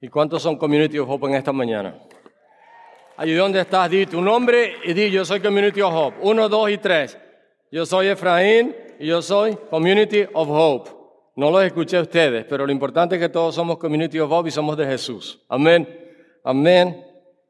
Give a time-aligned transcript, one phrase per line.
[0.00, 1.98] ¿Y cuántos son Community of Hope en esta mañana?
[3.16, 6.16] Allí donde estás, di tu nombre y di yo soy Community of Hope.
[6.22, 7.18] Uno, dos y tres.
[7.72, 10.90] Yo soy Efraín y yo soy Community of Hope.
[11.34, 14.50] No los escuché a ustedes, pero lo importante es que todos somos Community of Hope
[14.50, 15.44] y somos de Jesús.
[15.48, 15.88] Amén.
[16.44, 17.04] Amén.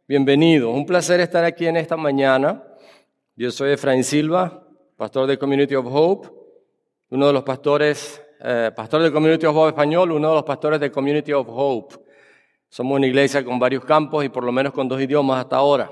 [0.06, 0.74] Bienvenidos.
[0.74, 2.64] Un placer estar aquí en esta mañana.
[3.36, 6.28] Yo soy Efraín Silva, pastor de Community of Hope,
[7.10, 10.80] uno de los pastores, eh, pastor de Community of Hope español, uno de los pastores
[10.80, 12.07] de Community of Hope.
[12.70, 15.90] Somos una iglesia con varios campos y por lo menos con dos idiomas hasta ahora.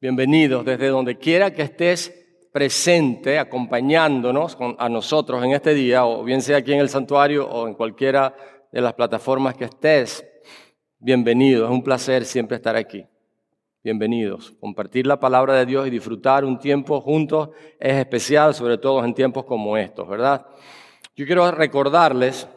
[0.00, 2.12] Bienvenidos desde donde quiera que estés
[2.52, 7.68] presente, acompañándonos a nosotros en este día, o bien sea aquí en el santuario o
[7.68, 8.34] en cualquiera
[8.72, 10.26] de las plataformas que estés.
[10.98, 13.06] Bienvenidos, es un placer siempre estar aquí.
[13.84, 14.52] Bienvenidos.
[14.58, 19.14] Compartir la palabra de Dios y disfrutar un tiempo juntos es especial, sobre todo en
[19.14, 20.44] tiempos como estos, ¿verdad?
[21.14, 22.48] Yo quiero recordarles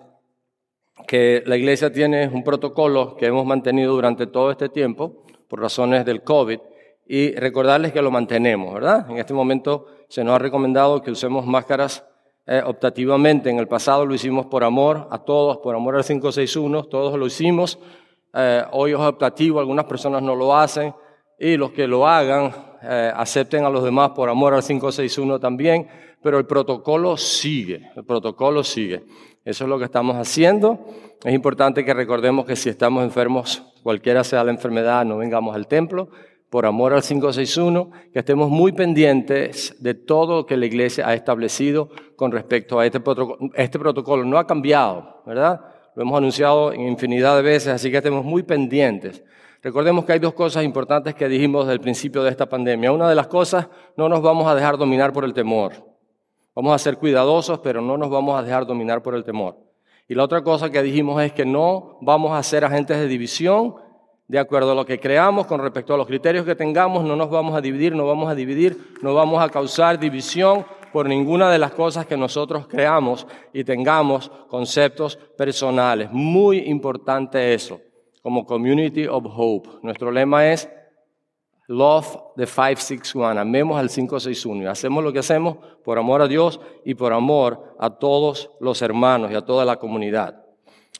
[1.08, 6.06] que la iglesia tiene un protocolo que hemos mantenido durante todo este tiempo por razones
[6.06, 6.60] del COVID
[7.08, 9.10] y recordarles que lo mantenemos, ¿verdad?
[9.10, 12.06] En este momento se nos ha recomendado que usemos máscaras
[12.46, 13.50] eh, optativamente.
[13.50, 17.26] En el pasado lo hicimos por amor a todos, por amor al 561, todos lo
[17.26, 17.80] hicimos.
[18.34, 20.94] Eh, hoy es optativo, algunas personas no lo hacen
[21.40, 22.52] y los que lo hagan
[22.84, 25.88] eh, acepten a los demás por amor al 561 también,
[26.22, 29.04] pero el protocolo sigue, el protocolo sigue.
[29.48, 30.78] Eso es lo que estamos haciendo.
[31.24, 35.68] Es importante que recordemos que si estamos enfermos, cualquiera sea la enfermedad, no vengamos al
[35.68, 36.10] templo,
[36.50, 41.14] por amor al 561, que estemos muy pendientes de todo lo que la iglesia ha
[41.14, 43.50] establecido con respecto a este protocolo.
[43.54, 45.62] Este protocolo no ha cambiado, ¿verdad?
[45.96, 49.24] Lo hemos anunciado infinidad de veces, así que estemos muy pendientes.
[49.64, 52.92] Recordemos que hay dos cosas importantes que dijimos desde el principio de esta pandemia.
[52.92, 55.97] Una de las cosas, no nos vamos a dejar dominar por el temor.
[56.58, 59.60] Vamos a ser cuidadosos, pero no nos vamos a dejar dominar por el temor.
[60.08, 63.76] Y la otra cosa que dijimos es que no vamos a ser agentes de división
[64.28, 67.30] de acuerdo a lo que creamos con respecto a los criterios que tengamos, no nos
[67.30, 71.60] vamos a dividir, no vamos a dividir, no vamos a causar división por ninguna de
[71.60, 76.10] las cosas que nosotros creamos y tengamos conceptos personales.
[76.12, 77.80] Muy importante eso
[78.24, 79.70] como Community of Hope.
[79.84, 80.68] Nuestro lema es
[81.68, 86.60] Love the 561, amemos al 561 y hacemos lo que hacemos por amor a Dios
[86.86, 90.46] y por amor a todos los hermanos y a toda la comunidad.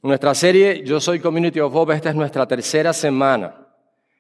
[0.04, 3.68] Nuestra serie Yo Soy Community of Hope, esta es nuestra tercera semana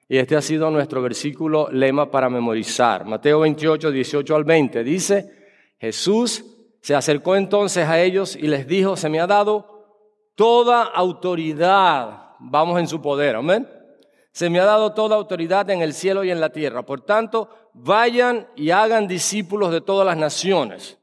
[0.07, 3.06] y este ha sido nuestro versículo lema para memorizar.
[3.06, 5.31] Mateo 28, 18 al 20 dice,
[5.80, 6.46] Jesús
[6.81, 9.86] se acercó entonces a ellos y les dijo, se me ha dado
[10.36, 13.68] toda autoridad vamos en su poder, amén.
[14.38, 16.84] Se me ha dado toda autoridad en el cielo y en la tierra.
[16.84, 21.00] Por tanto, vayan y hagan discípulos de todas las naciones.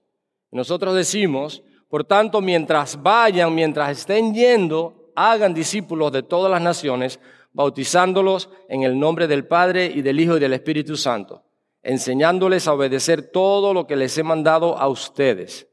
[0.53, 7.19] Nosotros decimos, por tanto, mientras vayan, mientras estén yendo, hagan discípulos de todas las naciones,
[7.53, 11.43] bautizándolos en el nombre del Padre y del Hijo y del Espíritu Santo,
[11.83, 15.67] enseñándoles a obedecer todo lo que les he mandado a ustedes.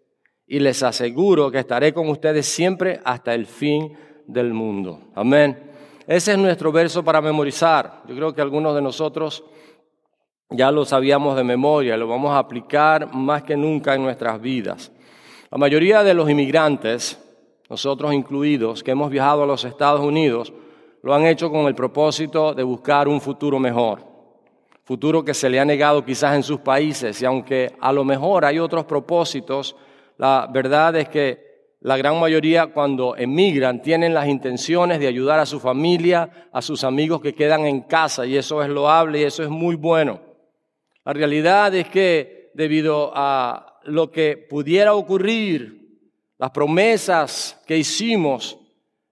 [0.48, 3.96] Y les aseguro que estaré con ustedes siempre hasta el fin
[4.26, 5.12] del mundo.
[5.14, 5.71] Amén.
[6.08, 8.02] Ese es nuestro verso para memorizar.
[8.08, 9.44] Yo creo que algunos de nosotros
[10.50, 14.92] ya lo sabíamos de memoria, lo vamos a aplicar más que nunca en nuestras vidas.
[15.50, 17.20] La mayoría de los inmigrantes,
[17.70, 20.52] nosotros incluidos, que hemos viajado a los Estados Unidos,
[21.04, 24.04] lo han hecho con el propósito de buscar un futuro mejor,
[24.84, 28.44] futuro que se le ha negado quizás en sus países, y aunque a lo mejor
[28.44, 29.76] hay otros propósitos,
[30.18, 31.51] la verdad es que
[31.82, 36.84] la gran mayoría cuando emigran tienen las intenciones de ayudar a su familia, a sus
[36.84, 40.22] amigos que quedan en casa y eso es loable y eso es muy bueno.
[41.04, 45.82] La realidad es que debido a lo que pudiera ocurrir,
[46.38, 48.60] las promesas que hicimos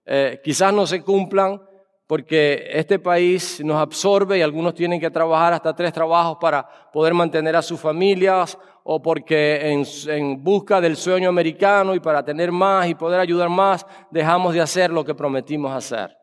[0.06, 1.60] eh, quizás no se cumplan
[2.06, 7.16] porque este país nos absorbe y algunos tienen que trabajar hasta tres trabajos para poder
[7.16, 9.72] mantener a sus familias o porque
[10.08, 14.62] en, busca del sueño americano y para tener más y poder ayudar más, dejamos de
[14.62, 16.16] hacer lo que prometimos hacer.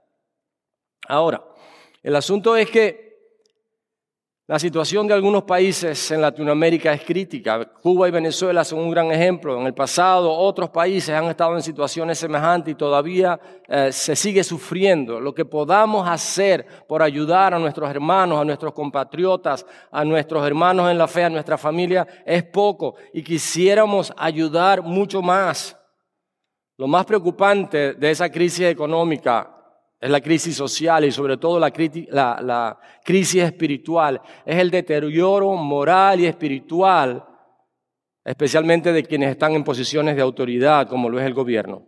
[1.08, 1.44] Ahora,
[2.03, 3.06] el asunto es que
[4.48, 7.64] La situación de algunos países en Latinoamérica es crítica.
[7.82, 9.60] Cuba y Venezuela son un gran ejemplo.
[9.60, 14.44] En el pasado otros países han estado en situaciones semejantes y todavía eh, se sigue
[14.44, 15.19] sufriendo.
[15.19, 20.93] Lo que podamos hacer por ayudar a nuestros hermanos, a nuestros compatriotas, a nuestros hermanos
[20.93, 22.94] en la fe, a nuestra familia, es poco.
[23.12, 25.76] Y quisiéramos ayudar mucho más.
[26.76, 29.56] Lo más preocupante de esa crisis económica
[30.06, 36.26] es la crisis social y sobre todo la, crisis espiritual, es el deterioro moral y
[36.26, 37.25] espiritual,
[38.25, 41.82] especialmente de quienes están en posiciones de autoridad, como lo es el gobierno.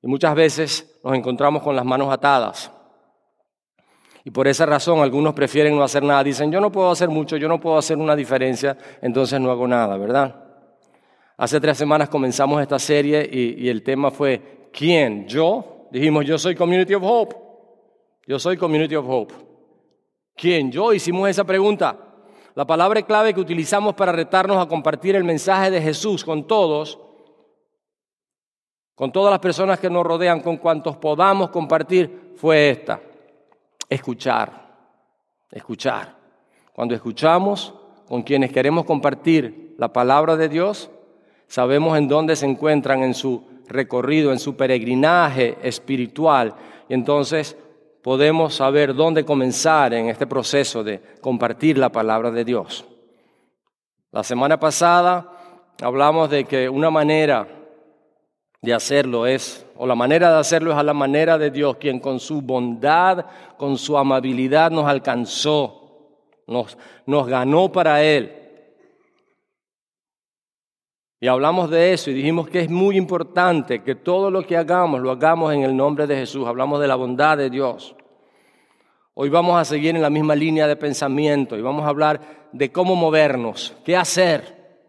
[0.00, 2.72] Y muchas veces nos encontramos con las manos atadas.
[4.24, 6.24] Y por esa razón algunos prefieren no hacer nada.
[6.24, 9.68] Dicen, yo no puedo hacer mucho, yo no puedo hacer una diferencia, entonces no hago
[9.68, 10.34] nada, ¿verdad?
[11.36, 15.28] Hace tres semanas comenzamos esta serie y, y el tema fue, ¿quién?
[15.28, 15.73] ¿Yo?
[15.94, 17.36] Dijimos, yo soy Community of Hope.
[18.26, 19.32] Yo soy Community of Hope.
[20.34, 20.72] ¿Quién?
[20.72, 21.96] Yo hicimos esa pregunta.
[22.56, 26.98] La palabra clave que utilizamos para retarnos a compartir el mensaje de Jesús con todos,
[28.96, 33.00] con todas las personas que nos rodean, con cuantos podamos compartir, fue esta.
[33.88, 34.50] Escuchar.
[35.48, 36.16] Escuchar.
[36.72, 37.72] Cuando escuchamos
[38.08, 40.90] con quienes queremos compartir la palabra de Dios,
[41.46, 46.54] sabemos en dónde se encuentran en su recorrido, en su peregrinaje espiritual.
[46.88, 47.56] Y entonces
[48.02, 52.84] podemos saber dónde comenzar en este proceso de compartir la palabra de Dios.
[54.12, 55.30] La semana pasada
[55.82, 57.48] hablamos de que una manera
[58.60, 62.00] de hacerlo es, o la manera de hacerlo es a la manera de Dios, quien
[62.00, 63.26] con su bondad,
[63.58, 66.12] con su amabilidad nos alcanzó,
[66.46, 68.43] nos, nos ganó para Él.
[71.24, 75.00] Y hablamos de eso y dijimos que es muy importante que todo lo que hagamos
[75.00, 76.46] lo hagamos en el nombre de Jesús.
[76.46, 77.96] Hablamos de la bondad de Dios.
[79.14, 82.70] Hoy vamos a seguir en la misma línea de pensamiento y vamos a hablar de
[82.70, 84.82] cómo movernos, qué hacer.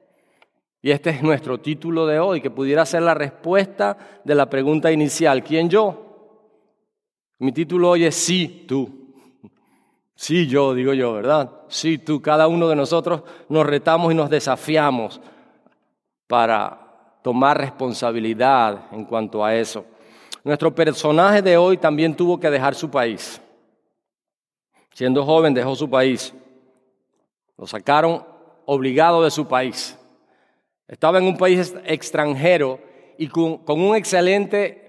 [0.81, 4.91] Y este es nuestro título de hoy, que pudiera ser la respuesta de la pregunta
[4.91, 6.41] inicial, ¿quién yo?
[7.39, 9.13] Mi título hoy es sí, tú.
[10.15, 11.49] Sí, yo, digo yo, ¿verdad?
[11.69, 12.21] Sí, tú.
[12.21, 15.21] Cada uno de nosotros nos retamos y nos desafiamos
[16.27, 19.85] para tomar responsabilidad en cuanto a eso.
[20.43, 23.41] Nuestro personaje de hoy también tuvo que dejar su país.
[24.93, 26.33] Siendo joven dejó su país.
[27.57, 28.23] Lo sacaron
[28.65, 29.97] obligado de su país.
[30.87, 32.79] Estaba en un país extranjero
[33.17, 34.85] y con, un excelente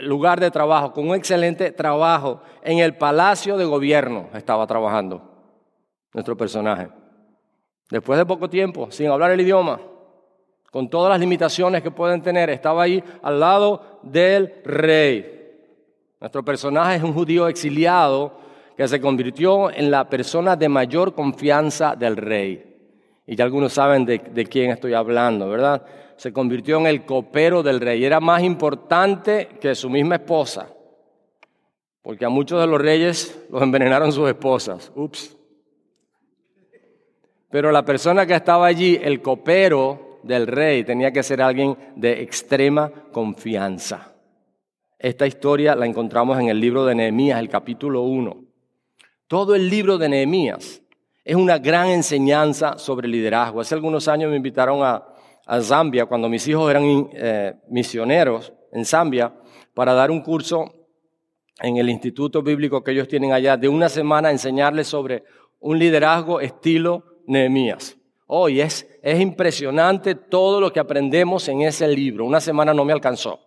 [0.00, 5.22] lugar de trabajo, con un excelente trabajo en el palacio de gobierno estaba trabajando
[6.12, 6.88] nuestro personaje.
[7.90, 9.80] Después de poco tiempo, sin hablar el idioma,
[10.72, 15.50] con todas las limitaciones que pueden tener, estaba ahí al lado del rey.
[16.18, 18.32] Nuestro personaje es un judío exiliado
[18.74, 22.74] que se convirtió en la persona de mayor confianza del rey.
[23.26, 25.84] Y ya algunos saben de, de quién estoy hablando, ¿verdad?
[26.16, 28.02] Se convirtió en el copero del rey.
[28.02, 30.68] Era más importante que su misma esposa.
[32.00, 34.90] Porque a muchos de los reyes los envenenaron sus esposas.
[34.94, 35.36] Ups.
[37.50, 42.22] Pero la persona que estaba allí, el copero, del rey tenía que ser alguien de
[42.22, 44.14] extrema confianza.
[44.98, 48.44] Esta historia la encontramos en el libro de Nehemías, el capítulo 1.
[49.26, 50.82] Todo el libro de Nehemías
[51.24, 53.60] es una gran enseñanza sobre liderazgo.
[53.60, 55.08] Hace algunos años me invitaron a,
[55.60, 59.34] Zambia, cuando mis hijos eran eh, misioneros en Zambia,
[59.74, 60.72] para dar un curso
[61.60, 65.24] en el instituto bíblico que ellos tienen allá, de una semana enseñarles sobre
[65.58, 67.98] un liderazgo estilo Nehemías.
[68.34, 72.24] Hoy es, es impresionante todo lo que aprendemos en ese libro.
[72.24, 73.40] Una semana no me alcanzó.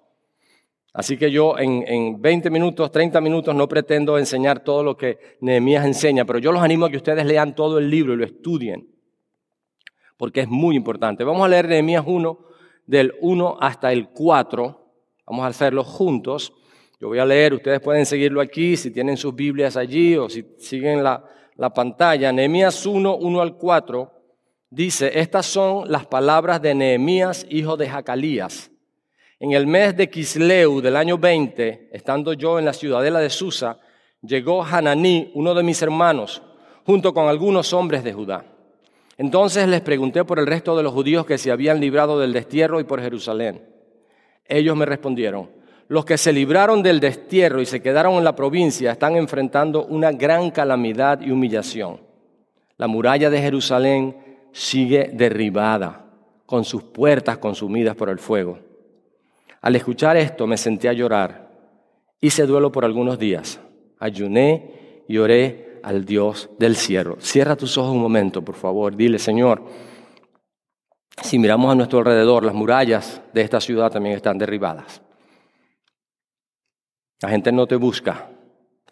[0.94, 5.18] Así que yo en, en 20 minutos, 30 minutos no pretendo enseñar todo lo que
[5.42, 8.26] Nehemías enseña, pero yo los animo a que ustedes lean todo el libro y lo
[8.26, 8.88] estudien,
[10.18, 11.24] porque es muy importante.
[11.24, 12.40] Vamos a leer Nehemías 1
[12.86, 14.88] del 1 hasta el 4.
[15.26, 16.54] Vamos a hacerlo juntos.
[17.00, 20.46] Yo voy a leer, ustedes pueden seguirlo aquí, si tienen sus Biblias allí o si
[20.60, 22.32] siguen la, la pantalla.
[22.32, 24.15] Nehemías 1, 1 al 4
[24.70, 28.72] dice, estas son las palabras de Nehemías, hijo de Jacalías.
[29.40, 33.80] En el mes de Kisleu del año 20, estando yo en la ciudadela de Susa,
[34.22, 36.42] llegó Hananí, uno de mis hermanos,
[36.86, 38.46] junto con algunos hombres de Judá.
[39.18, 42.80] Entonces les pregunté por el resto de los judíos que se habían librado del destierro
[42.80, 43.62] y por Jerusalén.
[44.46, 45.50] Ellos me respondieron,
[45.88, 50.12] los que se libraron del destierro y se quedaron en la provincia están enfrentando una
[50.12, 52.02] gran calamidad y humillación.
[52.78, 54.25] La muralla de Jerusalén
[54.56, 56.06] sigue derribada,
[56.46, 58.58] con sus puertas consumidas por el fuego.
[59.62, 61.50] Al escuchar esto me senté a llorar.
[62.22, 63.60] Hice duelo por algunos días.
[64.00, 67.18] Ayuné y oré al Dios del cielo.
[67.20, 68.96] Cierra tus ojos un momento, por favor.
[68.96, 69.62] Dile, Señor,
[71.22, 75.02] si miramos a nuestro alrededor, las murallas de esta ciudad también están derribadas.
[77.22, 78.30] La gente no te busca.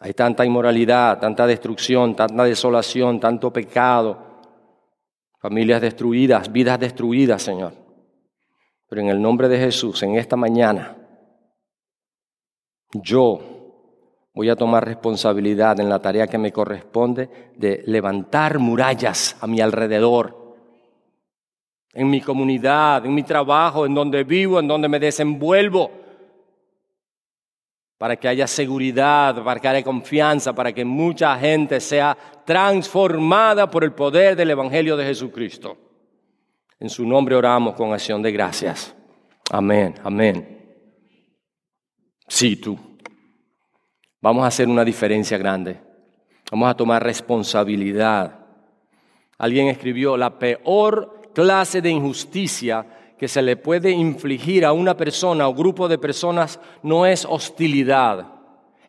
[0.01, 4.32] Hay tanta inmoralidad, tanta destrucción, tanta desolación, tanto pecado.
[5.43, 7.73] Familias destruidas, vidas destruidas, Señor.
[8.87, 10.95] Pero en el nombre de Jesús, en esta mañana,
[12.93, 13.41] yo
[14.33, 19.59] voy a tomar responsabilidad en la tarea que me corresponde de levantar murallas a mi
[19.59, 20.43] alrededor
[21.93, 25.91] en mi comunidad, en mi trabajo, en donde vivo, en donde me desenvuelvo,
[28.03, 33.85] para que haya seguridad, para que haya confianza, para que mucha gente sea transformada por
[33.85, 35.77] el poder del Evangelio de Jesucristo.
[36.81, 38.93] En su nombre oramos con acción de gracias.
[39.49, 40.75] Amén, amén.
[42.27, 42.77] Sí, tú.
[44.19, 45.79] Vamos a hacer una diferencia grande.
[46.51, 48.37] Vamos a tomar responsabilidad.
[49.37, 52.85] Alguien escribió, la peor clase de injusticia
[53.17, 58.25] que se le puede infligir a una persona o grupo de personas no es hostilidad,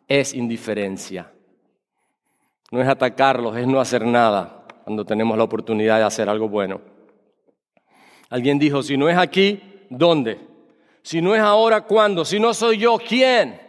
[0.07, 1.31] es indiferencia.
[2.71, 6.81] No es atacarlos, es no hacer nada cuando tenemos la oportunidad de hacer algo bueno.
[8.29, 10.39] Alguien dijo, si no es aquí, ¿dónde?
[11.01, 12.25] Si no es ahora, ¿cuándo?
[12.25, 13.61] Si no soy yo, ¿quién?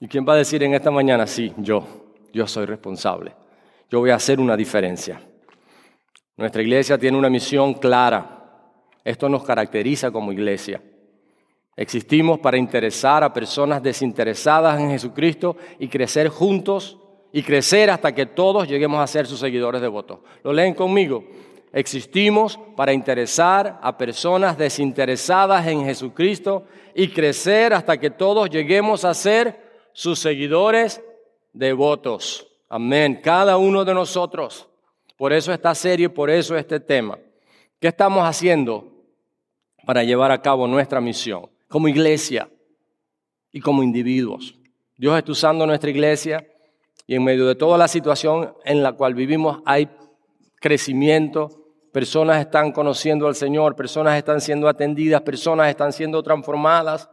[0.00, 1.86] ¿Y quién va a decir en esta mañana, sí, yo,
[2.32, 3.34] yo soy responsable?
[3.90, 5.20] Yo voy a hacer una diferencia.
[6.36, 8.43] Nuestra iglesia tiene una misión clara.
[9.04, 10.80] Esto nos caracteriza como iglesia.
[11.76, 16.98] Existimos para interesar a personas desinteresadas en Jesucristo y crecer juntos
[17.32, 20.20] y crecer hasta que todos lleguemos a ser sus seguidores devotos.
[20.44, 21.24] ¿Lo leen conmigo?
[21.72, 29.12] Existimos para interesar a personas desinteresadas en Jesucristo y crecer hasta que todos lleguemos a
[29.12, 29.60] ser
[29.92, 31.02] sus seguidores
[31.52, 32.46] devotos.
[32.68, 33.20] Amén.
[33.20, 34.68] Cada uno de nosotros.
[35.16, 37.18] Por eso esta serie, por eso este tema.
[37.80, 38.93] ¿Qué estamos haciendo
[39.84, 42.48] para llevar a cabo nuestra misión como iglesia
[43.52, 44.56] y como individuos?
[44.96, 46.46] Dios está usando nuestra iglesia
[47.06, 49.88] y en medio de toda la situación en la cual vivimos hay
[50.60, 57.08] crecimiento, personas están conociendo al Señor, personas están siendo atendidas, personas están siendo transformadas,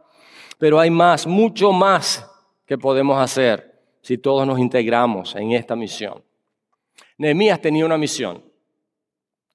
[0.58, 2.28] pero hay más, mucho más
[2.66, 6.22] que podemos hacer si todos nos integramos en esta misión.
[7.18, 8.42] Nehemías tenía una misión.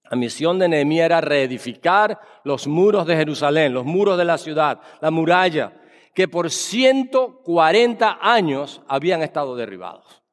[0.09, 4.79] La misión de Nehemías era reedificar los muros de Jerusalén, los muros de la ciudad,
[5.01, 5.73] la muralla,
[6.13, 10.23] que por 140 años habían estado derribados.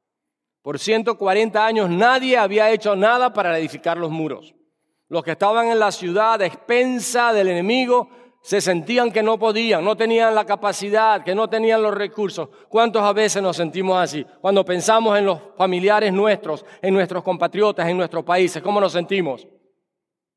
[0.62, 4.54] Por 140 años nadie había hecho nada para edificar los muros.
[5.08, 8.08] Los que estaban en la ciudad a expensa del enemigo
[8.40, 12.48] se sentían que no podían, no tenían la capacidad, que no tenían los recursos.
[12.68, 14.24] ¿Cuántos a veces nos sentimos así?
[14.40, 19.46] Cuando pensamos en los familiares nuestros, en nuestros compatriotas, en nuestros países, ¿cómo nos sentimos?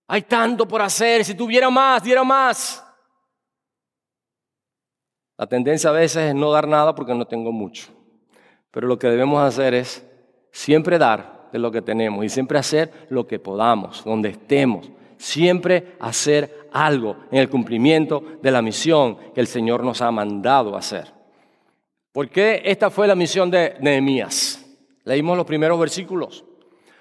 [0.07, 2.83] Hay tanto por hacer, si tuviera más, diera más.
[5.37, 7.89] La tendencia a veces es no dar nada porque no tengo mucho.
[8.71, 10.05] Pero lo que debemos hacer es
[10.51, 14.89] siempre dar de lo que tenemos y siempre hacer lo que podamos, donde estemos.
[15.17, 20.75] Siempre hacer algo en el cumplimiento de la misión que el Señor nos ha mandado
[20.75, 21.11] hacer.
[22.11, 24.63] ¿Por qué esta fue la misión de Nehemías?
[25.03, 26.43] Leímos los primeros versículos.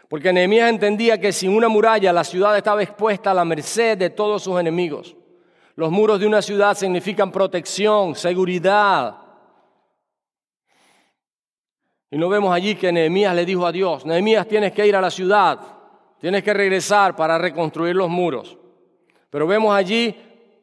[0.08, 4.10] Porque Nehemías entendía que sin una muralla la ciudad estaba expuesta a la merced de
[4.10, 5.16] todos sus enemigos.
[5.74, 9.16] Los muros de una ciudad significan protección, seguridad.
[12.10, 15.00] Y no vemos allí que Nehemías le dijo a Dios, Nehemías tienes que ir a
[15.00, 15.58] la ciudad,
[16.20, 18.56] tienes que regresar para reconstruir los muros.
[19.28, 20.16] Pero vemos allí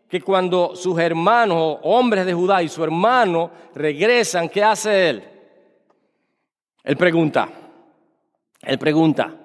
[0.10, 5.24] que cuando sus hermanos, hombres de Judá y su hermano regresan, ¿qué hace él?
[6.84, 7.50] Él pregunta,
[8.64, 9.36] él pregunta.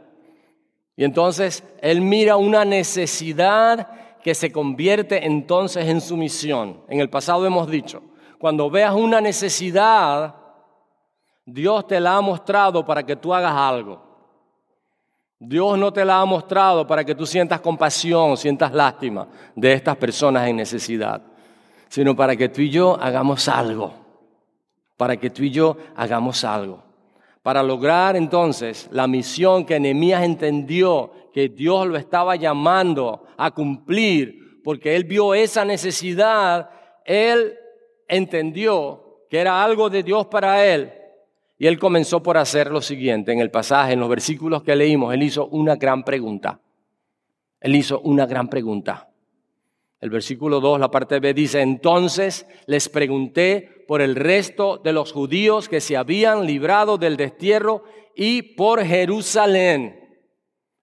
[0.96, 3.88] Y entonces él mira una necesidad
[4.22, 6.80] que se convierte entonces en su misión.
[6.88, 8.02] En el pasado hemos dicho,
[8.38, 10.34] cuando veas una necesidad,
[11.44, 14.02] Dios te la ha mostrado para que tú hagas algo.
[15.38, 19.96] Dios no te la ha mostrado para que tú sientas compasión, sientas lástima de estas
[19.96, 21.22] personas en necesidad,
[21.88, 23.94] sino para que tú y yo hagamos algo,
[24.96, 26.87] para que tú y yo hagamos algo.
[27.42, 34.60] Para lograr entonces la misión que Nehemías entendió que Dios lo estaba llamando a cumplir,
[34.62, 36.70] porque él vio esa necesidad,
[37.04, 37.54] él
[38.06, 40.92] entendió que era algo de Dios para él
[41.58, 43.32] y él comenzó por hacer lo siguiente.
[43.32, 46.60] En el pasaje, en los versículos que leímos, él hizo una gran pregunta.
[47.60, 49.07] Él hizo una gran pregunta.
[50.00, 55.12] El versículo 2, la parte B dice, entonces les pregunté por el resto de los
[55.12, 57.82] judíos que se habían librado del destierro
[58.14, 59.98] y por Jerusalén.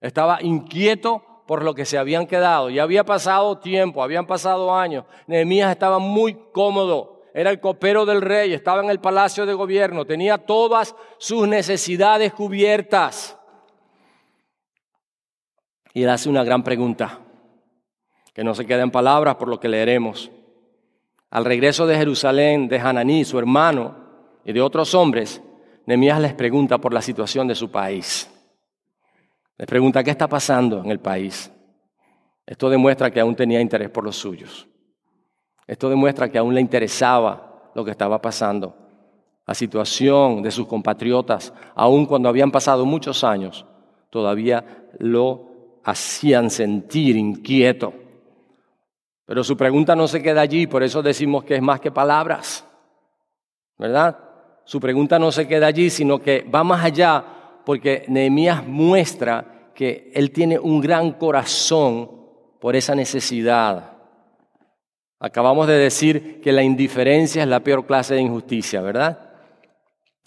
[0.00, 2.68] Estaba inquieto por lo que se habían quedado.
[2.68, 5.04] Ya había pasado tiempo, habían pasado años.
[5.26, 7.22] Nehemías estaba muy cómodo.
[7.32, 12.32] Era el copero del rey, estaba en el palacio de gobierno, tenía todas sus necesidades
[12.32, 13.38] cubiertas.
[15.92, 17.25] Y él hace una gran pregunta,
[18.36, 20.30] que no se queda en palabras por lo que leeremos.
[21.30, 23.94] Al regreso de Jerusalén de Hananí, su hermano,
[24.44, 25.40] y de otros hombres,
[25.86, 28.30] Nehemías les pregunta por la situación de su país.
[29.56, 31.50] Les pregunta qué está pasando en el país.
[32.44, 34.68] Esto demuestra que aún tenía interés por los suyos.
[35.66, 38.76] Esto demuestra que aún le interesaba lo que estaba pasando.
[39.46, 43.64] La situación de sus compatriotas, aun cuando habían pasado muchos años,
[44.10, 47.94] todavía lo hacían sentir inquieto.
[49.26, 52.64] Pero su pregunta no se queda allí, por eso decimos que es más que palabras.
[53.76, 54.18] ¿Verdad?
[54.64, 57.24] Su pregunta no se queda allí, sino que va más allá,
[57.64, 62.10] porque Nehemías muestra que él tiene un gran corazón
[62.60, 63.92] por esa necesidad.
[65.18, 69.34] Acabamos de decir que la indiferencia es la peor clase de injusticia, ¿verdad?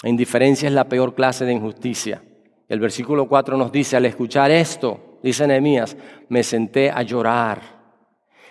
[0.03, 2.22] La indiferencia es la peor clase de injusticia.
[2.68, 5.98] El versículo 4 nos dice, al escuchar esto, dice Nehemías,
[6.29, 7.78] me senté a llorar,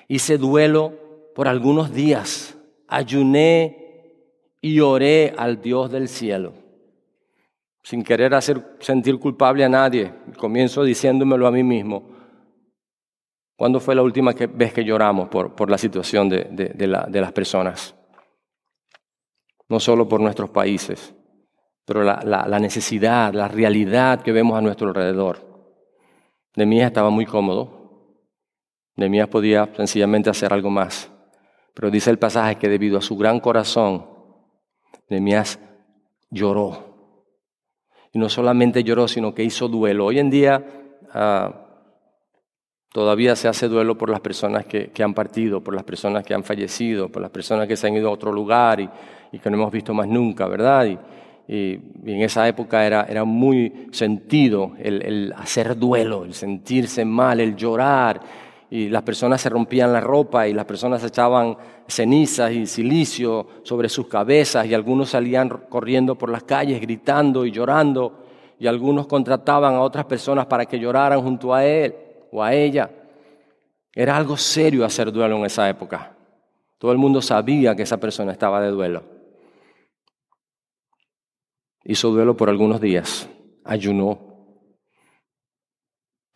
[0.08, 0.92] hice duelo
[1.34, 3.78] por algunos días, ayuné
[4.60, 6.54] y oré al Dios del cielo.
[7.82, 12.10] Sin querer hacer sentir culpable a nadie, comienzo diciéndomelo a mí mismo.
[13.56, 16.86] ¿Cuándo fue la última vez que lloramos por, por la situación de, de,
[17.20, 17.94] las personas?
[19.68, 21.14] No solo por nuestros países,
[21.84, 25.44] pero la, la, necesidad, la realidad que vemos a nuestro alrededor.
[26.56, 27.77] Nemías estaba muy cómodo.
[28.98, 31.08] Nemías podía sencillamente hacer algo más.
[31.72, 34.06] Pero dice el pasaje que debido a su gran corazón,
[35.08, 35.60] Nehemías
[36.30, 37.22] lloró.
[38.12, 40.06] Y no solamente lloró, sino que hizo duelo.
[40.06, 40.64] Hoy en día
[41.14, 41.64] ah,
[42.92, 46.42] todavía se hace duelo por las personas que, han partido, por las personas que han
[46.42, 49.70] fallecido, por las personas que se han ido a otro lugar y, que no hemos
[49.70, 50.86] visto más nunca, ¿verdad?
[50.86, 50.98] Y,
[51.50, 58.47] en esa época era, era muy sentido el hacer duelo, el sentirse mal, el llorar
[58.70, 63.88] y las personas se rompían la ropa y las personas echaban cenizas y silicio sobre
[63.88, 68.26] sus cabezas y algunos salían corriendo por las calles gritando y llorando
[68.58, 71.94] y algunos contrataban a otras personas para que lloraran junto a él
[72.30, 72.90] o a ella.
[73.94, 76.14] Era algo serio hacer duelo en esa época.
[76.76, 79.02] Todo el mundo sabía que esa persona estaba de duelo.
[81.84, 83.28] Hizo duelo por algunos días,
[83.64, 84.18] ayunó.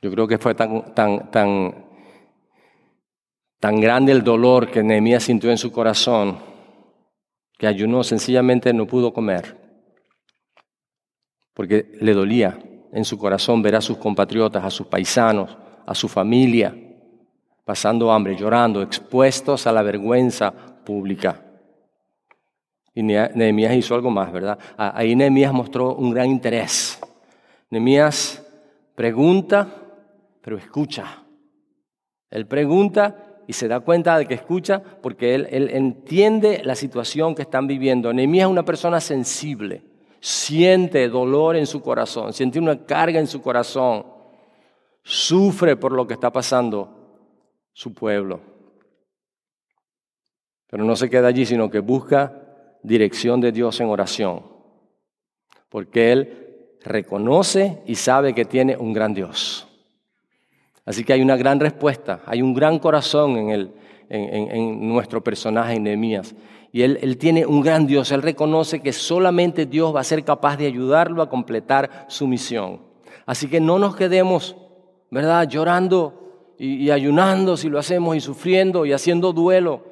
[0.00, 1.91] Yo creo que fue tan, tan, tan
[3.62, 6.36] Tan grande el dolor que Nehemías sintió en su corazón
[7.56, 9.56] que ayunó, sencillamente no pudo comer,
[11.54, 12.58] porque le dolía
[12.92, 16.76] en su corazón ver a sus compatriotas, a sus paisanos, a su familia,
[17.64, 20.50] pasando hambre, llorando, expuestos a la vergüenza
[20.84, 21.40] pública.
[22.92, 24.58] Y Nehemías hizo algo más, ¿verdad?
[24.76, 26.98] Ahí Nehemías mostró un gran interés.
[27.70, 28.44] Nehemías
[28.96, 29.68] pregunta,
[30.40, 31.22] pero escucha.
[32.28, 37.42] Él pregunta y se da cuenta de que escucha porque él, entiende la situación que
[37.42, 38.12] están viviendo.
[38.12, 39.82] Nehemías es una persona sensible,
[40.20, 44.06] siente dolor en su corazón, siente una carga en su corazón,
[45.02, 46.88] sufre por lo que está pasando
[47.72, 48.40] su pueblo.
[50.68, 54.42] Pero no se queda allí, sino que busca dirección de Dios en oración,
[55.68, 59.68] porque él reconoce y sabe que tiene un gran Dios.
[60.84, 63.72] Así que hay una gran respuesta, hay un gran corazón en, el,
[64.08, 66.34] en, nuestro personaje, Nehemías.
[66.72, 70.24] Y él, él, tiene un gran Dios, él reconoce que solamente Dios va a ser
[70.24, 72.80] capaz de ayudarlo a completar su misión.
[73.26, 74.56] Así que no nos quedemos,
[75.10, 79.84] ¿verdad?, llorando y ayunando si lo hacemos y sufriendo y haciendo duelo.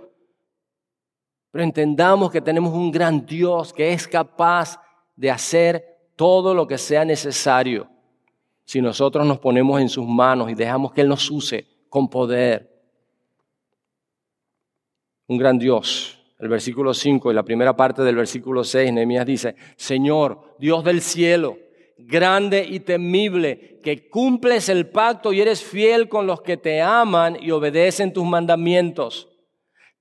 [1.53, 4.81] Pero entendamos que tenemos un gran Dios que es capaz
[5.17, 7.89] de hacer todo lo que sea necesario
[8.65, 12.71] si nosotros nos ponemos en sus manos y dejamos que Él nos use con poder.
[15.27, 16.19] Un gran Dios.
[16.39, 21.03] El versículo 5 y la primera parte del versículo 6, Nehemías dice, Señor, Dios del
[21.03, 21.59] cielo,
[21.99, 27.37] grande y temible, que cumples el pacto y eres fiel con los que te aman
[27.41, 29.29] y obedecen tus mandamientos.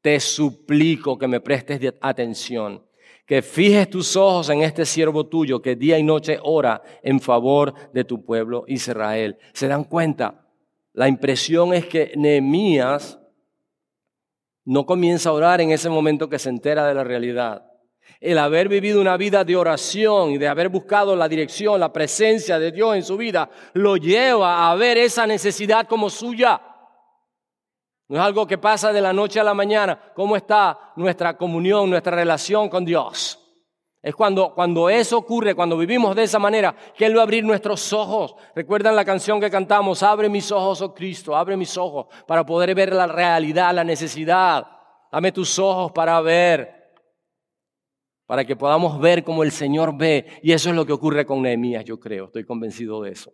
[0.02, 2.89] Te suplico que me prestes atención
[3.30, 7.76] que fijes tus ojos en este siervo tuyo que día y noche ora en favor
[7.94, 9.38] de tu pueblo Israel.
[9.54, 10.48] ¿Se dan cuenta?
[10.94, 13.20] La impresión es que Nehemías
[14.66, 17.68] no comienza a orar en ese momento que se entera de la realidad.
[18.20, 22.58] El haber vivido una vida de oración y de haber buscado la dirección, la presencia
[22.58, 26.60] de Dios en su vida, lo lleva a ver esa necesidad como suya.
[28.10, 30.00] No es algo que pasa de la noche a la mañana.
[30.16, 33.40] ¿Cómo está nuestra comunión, nuestra relación con Dios?
[34.02, 37.44] Es cuando, cuando eso ocurre, cuando vivimos de esa manera, que Él va a abrir
[37.44, 38.34] nuestros ojos.
[38.56, 42.74] Recuerdan la canción que cantamos, abre mis ojos, oh Cristo, abre mis ojos para poder
[42.74, 44.66] ver la realidad, la necesidad.
[45.12, 46.94] Dame tus ojos para ver,
[48.26, 50.40] para que podamos ver como el Señor ve.
[50.42, 53.32] Y eso es lo que ocurre con Nehemías, yo creo, estoy convencido de eso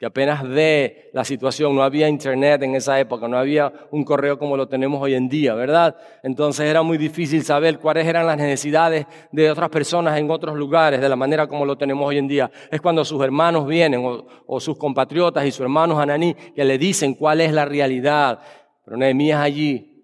[0.00, 4.38] que apenas ve la situación, no había internet en esa época, no había un correo
[4.38, 5.94] como lo tenemos hoy en día, ¿verdad?
[6.22, 11.02] Entonces era muy difícil saber cuáles eran las necesidades de otras personas en otros lugares,
[11.02, 12.50] de la manera como lo tenemos hoy en día.
[12.70, 14.02] Es cuando sus hermanos vienen,
[14.46, 18.40] o, sus compatriotas y sus hermanos Ananí, que le dicen cuál es la realidad.
[18.86, 20.02] Pero Nehemías allí,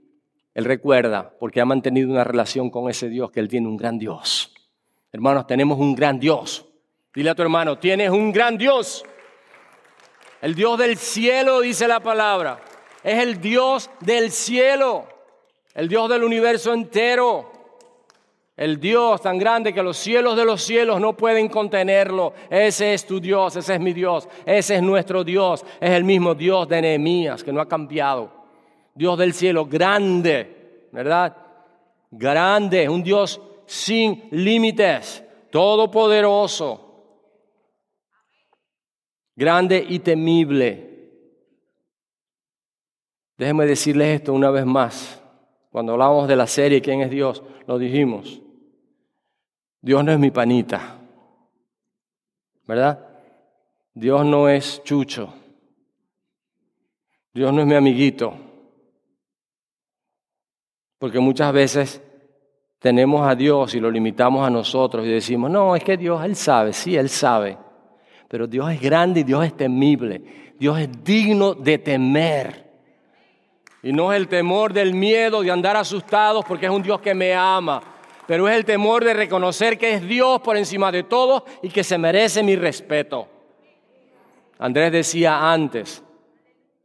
[0.53, 3.99] él recuerda, porque ha mantenido una relación con ese Dios, que él tiene un gran
[3.99, 4.53] Dios.
[5.11, 6.67] Hermanos, tenemos un gran Dios.
[7.15, 9.03] Dile a tu hermano, tienes un gran Dios.
[10.43, 12.61] El Dios del cielo, dice la palabra.
[13.03, 15.07] Es el Dios del cielo.
[15.75, 17.53] El Dios del universo entero.
[18.57, 22.33] El Dios tan grande que los cielos de los cielos no pueden contenerlo.
[22.49, 25.65] Ese es tu Dios, ese es mi Dios, ese es nuestro Dios.
[25.79, 28.31] Es el mismo Dios de Nehemías que no ha cambiado.
[28.95, 31.37] Dios del cielo, grande, ¿verdad?
[32.11, 36.86] Grande, un Dios sin límites, todopoderoso
[39.37, 40.87] grande y temible.
[43.37, 45.23] Déjenme decirles esto una vez más.
[45.71, 47.43] Cuando hablamos de la serie ¿Quién es Dios?
[47.67, 48.41] Lo dijimos.
[49.83, 50.99] Dios no es mi panita.
[52.67, 53.07] ¿Verdad?
[53.93, 55.33] Dios no es chucho.
[57.33, 58.35] Dios no es mi amiguito.
[60.99, 62.03] Porque muchas veces
[62.79, 66.35] tenemos a Dios y lo limitamos a nosotros y decimos, no, es que Dios, Él
[66.35, 67.59] sabe, sí, Él sabe.
[68.29, 70.23] Pero Dios es grande y Dios es temible.
[70.59, 72.67] Dios es digno de temer.
[73.83, 77.15] Y no es el temor del miedo de andar asustados porque es un Dios que
[77.15, 77.83] me ama.
[78.27, 81.85] Pero es el temor de reconocer que es Dios por encima de todo y que
[81.85, 83.29] se merece mi respeto.
[84.59, 86.03] Andrés decía antes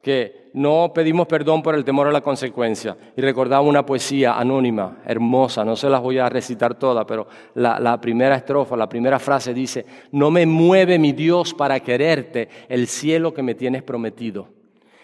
[0.01, 2.97] que no pedimos perdón por el temor a la consecuencia.
[3.15, 7.79] Y recordaba una poesía anónima, hermosa, no se las voy a recitar todas, pero la,
[7.79, 12.87] la, primera estrofa, la primera frase dice, no me mueve mi Dios para quererte el
[12.87, 14.49] cielo que me tienes prometido,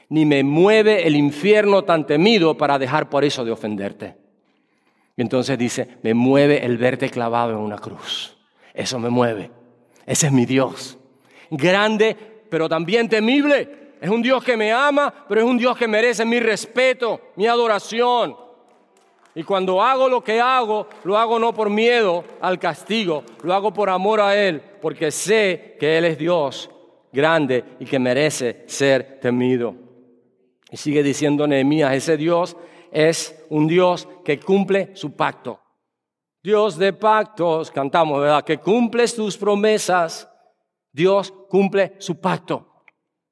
[0.09, 4.15] ni me mueve el infierno tan temido para dejar por eso de ofenderte.
[5.15, 8.37] Y entonces dice, me mueve el verte clavado en una cruz.
[8.73, 9.49] Eso me mueve.
[10.05, 10.99] Ese es mi Dios.
[11.49, 12.15] Grande,
[12.49, 16.25] pero también temible es un Dios que me ama, pero es un Dios que merece
[16.25, 18.35] mi respeto, mi adoración.
[19.33, 23.71] Y cuando hago lo que hago, lo hago no por miedo al castigo, lo hago
[23.71, 26.69] por amor a Él, porque sé que Él es Dios
[27.11, 29.75] grande y que merece ser temido.
[30.71, 32.57] Y sigue diciendo Nehemías, ese Dios
[32.91, 35.61] es un Dios que cumple su pacto.
[36.43, 38.43] Dios de pactos, cantamos, ¿verdad?
[38.43, 40.29] Que cumple sus promesas.
[40.91, 42.66] Dios cumple su pacto.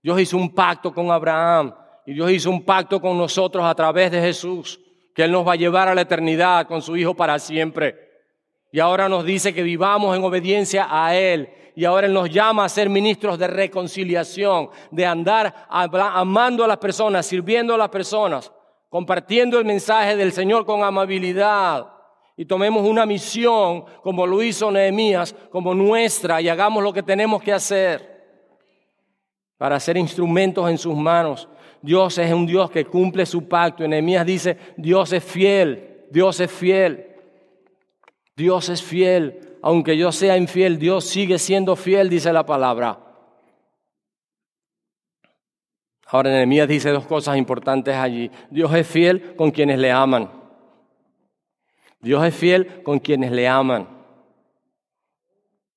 [0.05, 1.73] Dios hizo un pacto con Abraham
[2.05, 4.79] y Dios hizo un pacto con nosotros a través de Jesús,
[5.15, 7.95] que Él nos va a llevar a la eternidad con su Hijo para siempre.
[8.71, 11.49] Y ahora nos dice que vivamos en obediencia a Él.
[11.75, 16.77] Y ahora Él nos llama a ser ministros de reconciliación, de andar amando a las
[16.77, 18.51] personas, sirviendo a las personas,
[18.89, 21.87] compartiendo el mensaje del Señor con amabilidad.
[22.37, 27.41] Y tomemos una misión, como lo hizo Nehemías, como nuestra, y hagamos lo que tenemos
[27.41, 28.14] que hacer
[29.57, 31.47] para ser instrumentos en sus manos.
[31.81, 33.83] Dios es un Dios que cumple su pacto.
[33.83, 37.15] Enemías dice, Dios es fiel, Dios es fiel,
[38.35, 39.57] Dios es fiel.
[39.61, 42.99] Aunque yo sea infiel, Dios sigue siendo fiel, dice la palabra.
[46.07, 48.29] Ahora Enemías dice dos cosas importantes allí.
[48.51, 50.29] Dios es fiel con quienes le aman.
[51.99, 53.87] Dios es fiel con quienes le aman.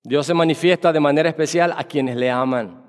[0.03, 2.88] Dios se manifiesta de manera especial a quienes le aman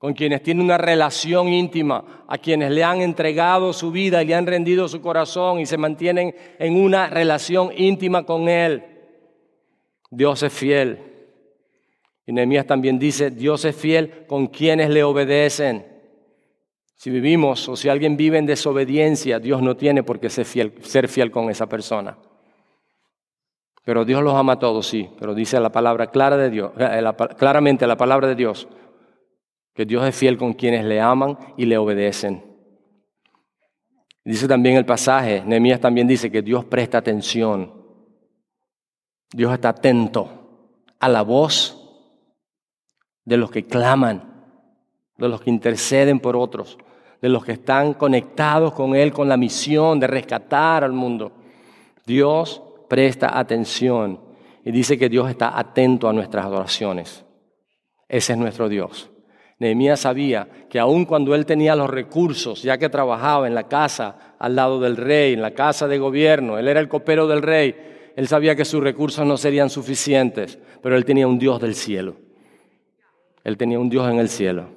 [0.00, 4.34] con quienes tiene una relación íntima, a quienes le han entregado su vida y le
[4.34, 8.82] han rendido su corazón y se mantienen en una relación íntima con Él.
[10.10, 11.00] Dios es fiel.
[12.26, 15.84] Y Nehemías también dice, Dios es fiel con quienes le obedecen.
[16.96, 20.72] Si vivimos o si alguien vive en desobediencia, Dios no tiene por qué ser fiel,
[20.80, 22.16] ser fiel con esa persona.
[23.84, 25.10] Pero Dios los ama a todos, sí.
[25.18, 27.02] Pero dice la palabra clara de Dios, eh,
[27.36, 28.66] claramente la palabra de Dios
[29.80, 32.44] que Dios es fiel con quienes le aman y le obedecen.
[34.22, 37.80] Dice también el pasaje, Nehemías también dice que Dios presta atención
[39.32, 40.28] Dios está atento
[40.98, 41.78] a la voz
[43.24, 44.44] de los que claman,
[45.16, 46.76] de los que interceden por otros,
[47.22, 51.32] de los que están conectados con Él, con la misión de rescatar al mundo.
[52.04, 54.20] Dios presta atención
[54.62, 57.24] y dice que Dios está atento a nuestras adoraciones.
[58.10, 59.10] Ese es nuestro Dios.
[59.60, 64.34] Nehemías sabía que aun cuando él tenía los recursos, ya que trabajaba en la casa
[64.38, 67.76] al lado del rey, en la casa de gobierno, él era el copero del rey,
[68.16, 72.16] él sabía que sus recursos no serían suficientes, pero él tenía un Dios del cielo.
[73.44, 74.68] Él tenía un Dios en el cielo.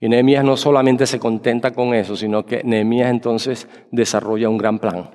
[0.00, 4.78] Y Nehemías no solamente se contenta con eso, sino que Nehemías entonces desarrolla un gran
[4.78, 5.10] plan.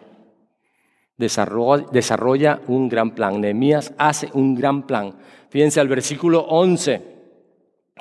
[1.17, 3.41] Desarrolla, desarrolla un gran plan.
[3.41, 5.15] Nehemías hace un gran plan.
[5.49, 7.18] Fíjense al versículo 11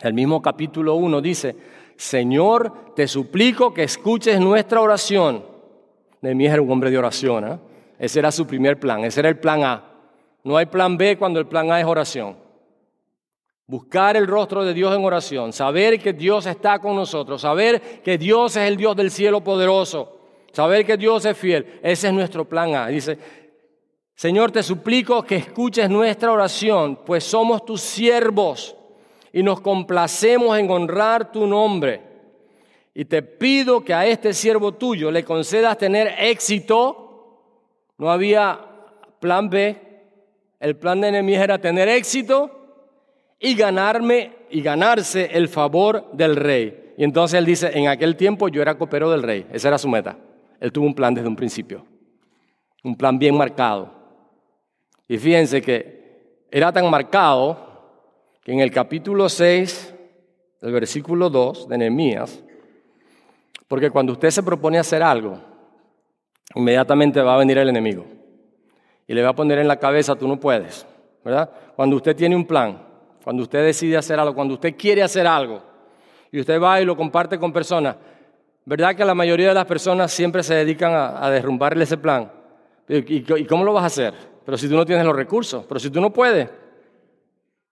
[0.03, 1.57] el mismo capítulo 1 dice,
[1.97, 5.45] Señor, te suplico que escuches nuestra oración.
[6.21, 7.53] Nehemías era un hombre de oración.
[7.53, 7.59] ¿eh?
[7.99, 9.85] Ese era su primer plan, ese era el plan A.
[10.45, 12.37] No hay plan B cuando el plan A es oración.
[13.67, 18.17] Buscar el rostro de Dios en oración, saber que Dios está con nosotros, saber que
[18.17, 20.21] Dios es el Dios del cielo poderoso,
[20.53, 21.81] saber que Dios es fiel.
[21.83, 22.87] Ese es nuestro plan A.
[22.87, 23.19] Dice,
[24.15, 28.78] Señor, te suplico que escuches nuestra oración, pues somos tus siervos
[29.33, 32.03] y nos complacemos en honrar tu nombre.
[32.95, 37.45] Y te pido que a este siervo tuyo le concedas tener éxito.
[37.97, 38.59] No había
[39.21, 39.77] plan B.
[40.59, 42.51] El plan de Nehemías era tener éxito
[43.39, 46.95] y ganarme y ganarse el favor del rey.
[46.97, 49.47] Y entonces él dice, en aquel tiempo yo era copero del rey.
[49.53, 50.19] Esa era su meta.
[50.59, 51.87] Él tuvo un plan desde un principio.
[52.83, 53.93] Un plan bien marcado.
[55.07, 57.68] Y fíjense que era tan marcado
[58.53, 59.95] en el capítulo 6,
[60.63, 62.43] el versículo 2 de Nehemías,
[63.69, 65.39] porque cuando usted se propone hacer algo,
[66.55, 68.07] inmediatamente va a venir el enemigo
[69.07, 70.87] y le va a poner en la cabeza, tú no puedes,
[71.23, 71.51] ¿verdad?
[71.77, 72.83] Cuando usted tiene un plan,
[73.23, 75.61] cuando usted decide hacer algo, cuando usted quiere hacer algo
[76.33, 77.97] y usted va y lo comparte con personas,
[78.65, 82.33] ¿verdad que la mayoría de las personas siempre se dedican a, derrumbarle ese plan?
[82.89, 84.15] ¿Y cómo lo vas a hacer?
[84.43, 86.49] Pero si tú no tienes los recursos, pero si tú no puedes,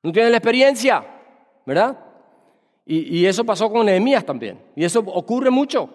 [0.07, 1.05] no tienes la experiencia,
[1.65, 1.99] ¿verdad?
[2.85, 4.63] Y, eso pasó con Nehemías también.
[4.77, 5.91] Y eso ocurre mucho.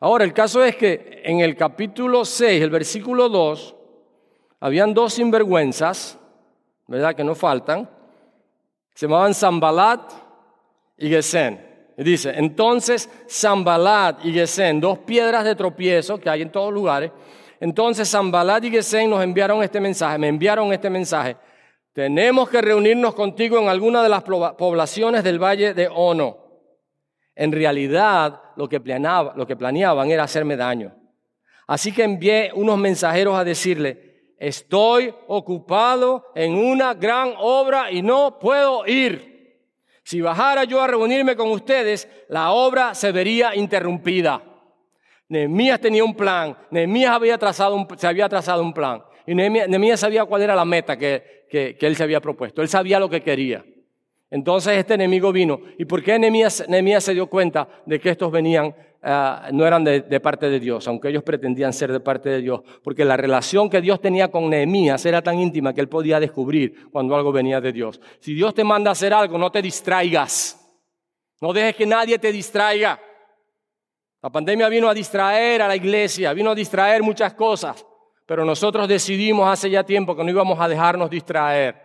[0.00, 3.76] Ahora, el caso es que en el capítulo 6, el versículo 2,
[4.58, 6.18] habían dos sinvergüenzas,
[6.88, 7.14] ¿verdad?
[7.14, 7.88] Que no faltan.
[8.94, 10.12] Se llamaban Zambalat
[10.98, 11.64] y Gesén.
[11.96, 17.12] Y dice, entonces Zambalat y Gesén, dos piedras de tropiezo que hay en todos lugares.
[17.60, 21.36] Entonces Zambalat y Gesén nos enviaron este mensaje, me enviaron este mensaje.
[21.94, 26.38] Tenemos que reunirnos contigo en alguna de las poblaciones del valle de Ono.
[27.36, 30.92] En realidad, lo que, planeaban era hacerme daño.
[31.68, 38.40] Así que envié unos mensajeros a decirle, estoy ocupado en una gran obra y no
[38.40, 39.62] puedo ir.
[40.02, 44.42] Si bajara yo a reunirme con ustedes, la obra se vería interrumpida.
[45.28, 49.04] Nehemías tenía un plan, Nehemías había trazado se había trazado un plan.
[49.26, 52.62] Y Nehemías sabía cuál era la meta que, que, él se había propuesto.
[52.62, 53.64] Él sabía lo que quería.
[54.30, 55.60] Entonces este enemigo vino.
[55.78, 60.20] ¿Y por qué Nehemías, se dio cuenta de que estos venían, ah, no eran de,
[60.20, 62.62] parte de Dios, aunque ellos pretendían ser de parte de Dios?
[62.82, 66.90] Porque la relación que Dios tenía con Nehemías era tan íntima que él podía descubrir
[66.90, 68.00] cuando algo venía de Dios.
[68.18, 70.60] Si Dios te manda a hacer algo, no te distraigas.
[71.40, 72.98] No dejes que nadie te distraiga.
[74.22, 77.84] La pandemia vino a distraer a la iglesia, vino a distraer muchas cosas.
[78.26, 81.84] Pero nosotros decidimos hace ya tiempo que no íbamos a dejarnos distraer.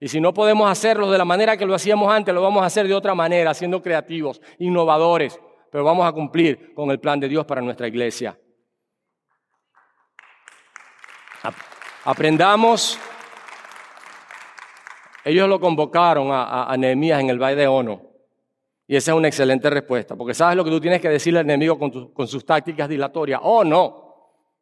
[0.00, 2.66] Y si no podemos hacerlo de la manera que lo hacíamos antes, lo vamos a
[2.66, 5.38] hacer de otra manera, siendo creativos, innovadores.
[5.70, 8.38] Pero vamos a cumplir con el plan de Dios para nuestra iglesia.
[12.04, 12.98] Aprendamos.
[15.24, 18.02] Ellos lo convocaron a, Nehemías en el Valle de Ono.
[18.86, 21.46] Y esa es una excelente respuesta, porque sabes lo que tú tienes que decirle al
[21.46, 23.40] enemigo con, con sus tácticas dilatorias.
[23.42, 24.05] Oh, no.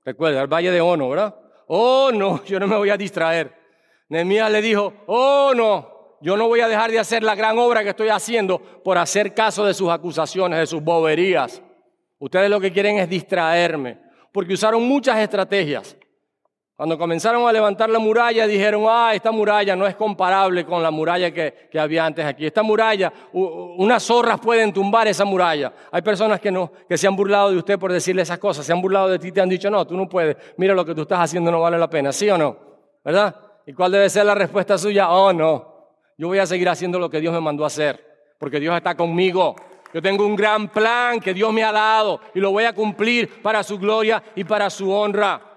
[0.05, 1.35] Recuerda, el valle de Ono, ¿verdad?
[1.69, 3.53] Oh, no, yo no me voy a distraer.
[4.09, 7.83] Nehemías le dijo, oh, no, yo no voy a dejar de hacer la gran obra
[7.83, 11.63] que estoy haciendo por hacer caso de sus acusaciones, de sus boberías.
[12.19, 13.99] Ustedes lo que quieren es distraerme,
[14.33, 15.97] porque usaron muchas estrategias.
[16.77, 20.91] Cuando comenzaron a levantar la muralla, dijeron, ah, esta muralla no es comparable con la
[20.91, 22.47] muralla que, había antes aquí.
[22.47, 25.73] Esta muralla, unas zorras pueden tumbar esa muralla.
[25.93, 28.73] Hay personas que, no, que se han burlado de usted por decirle esas cosas, se
[28.73, 31.03] han burlado de ti, te han dicho, no, tú no puedes, mira lo que tú
[31.03, 32.57] estás haciendo no vale la pena, ¿sí o no?
[33.05, 33.37] ¿Verdad?
[33.67, 35.11] ¿Y cuál debe ser la respuesta suya?
[35.11, 38.59] Oh, no, yo voy a seguir haciendo lo que Dios me mandó a hacer, porque
[38.59, 39.55] Dios está conmigo.
[39.93, 43.41] Yo tengo un gran plan que Dios me ha dado y lo voy a cumplir
[43.43, 45.54] para su gloria y para su honra.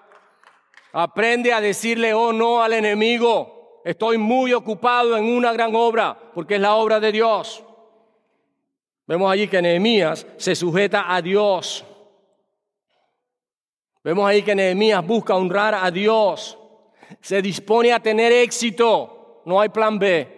[1.00, 3.82] Aprende a decirle oh no al enemigo.
[3.86, 7.64] Estoy muy ocupado en una gran obra, porque es la obra de Dios.
[9.06, 11.86] Vemos allí que Nehemías se sujeta a Dios.
[14.04, 16.58] Vemos ahí que Nehemías busca honrar a Dios.
[17.22, 19.44] Se dispone a tener éxito.
[19.46, 20.37] No hay plan B.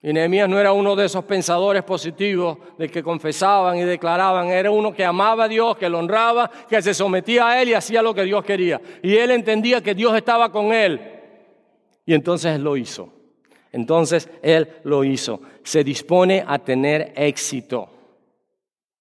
[0.00, 4.70] Y Nehemías no era uno de esos pensadores positivos de que confesaban y declaraban, era
[4.70, 8.00] uno que amaba a Dios, que lo honraba, que se sometía a Él y hacía
[8.00, 8.80] lo que Dios quería.
[9.02, 11.00] Y él entendía que Dios estaba con él.
[12.06, 13.12] Y entonces lo hizo.
[13.72, 15.40] Entonces él lo hizo.
[15.62, 17.90] Se dispone a tener éxito.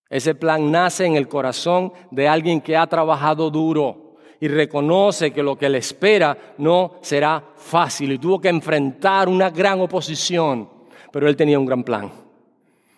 [0.10, 5.44] Ese plan nace en el corazón de alguien que ha trabajado duro y reconoce que
[5.44, 10.70] lo que le espera no será fácil y tuvo que enfrentar una gran oposición,
[11.18, 12.12] pero él tenía un gran plan.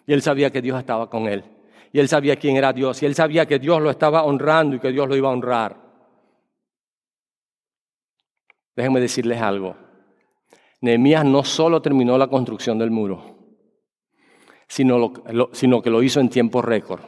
[0.05, 1.41] Y él sabía que Dios estaba con él.
[1.93, 3.01] Y él sabía quién era Dios.
[3.01, 5.77] Y él sabía que Dios lo estaba honrando y que Dios lo iba a honrar.
[8.75, 9.73] Déjenme decirles algo.
[10.82, 13.38] Nehemías no solo terminó la construcción del muro,
[14.67, 15.13] sino,
[15.53, 17.03] sino que lo hizo en tiempo récord.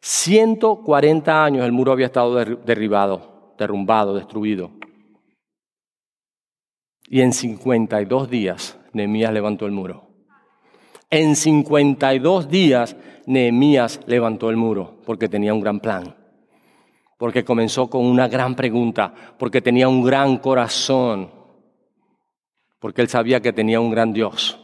[0.00, 4.72] 140 años el muro había estado derribado, derrumbado, destruido.
[7.06, 10.08] Y en 52 días Nehemías levantó el muro.
[11.10, 16.16] En 52 días Nehemías levantó el muro porque tenía un gran plan.
[17.18, 21.44] Porque comenzó con una gran pregunta, porque tenía un gran corazón
[22.84, 24.60] porque él sabía que tenía un gran Dios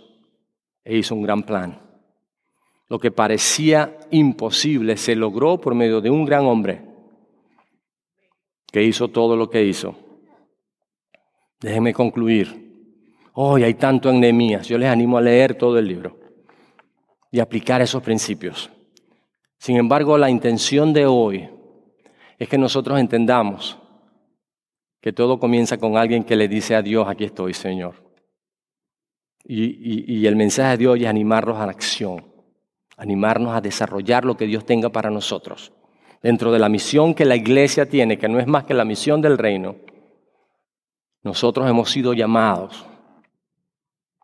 [0.84, 1.80] e hizo un gran plan.
[2.86, 6.84] Lo que parecía imposible se logró por medio de un gran hombre
[8.70, 9.96] que hizo todo lo que hizo.
[11.60, 12.69] Déjenme concluir.
[13.34, 14.60] Hoy hay tanto en.
[14.62, 16.18] Yo les animo a leer todo el libro
[17.30, 18.70] y aplicar esos principios.
[19.58, 21.48] Sin embargo, la intención de hoy
[22.38, 23.78] es que nosotros entendamos
[25.00, 27.94] que todo comienza con alguien que le dice a Dios, aquí estoy, Señor.
[29.44, 32.24] Y, el mensaje de Dios es animarnos a la acción,
[32.96, 35.72] animarnos a desarrollar lo que Dios tenga para nosotros.
[36.22, 39.22] Dentro de la misión que la iglesia tiene, que no es más que la misión
[39.22, 39.76] del reino,
[41.22, 42.86] nosotros hemos sido llamados